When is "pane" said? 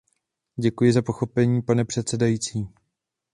1.61-1.85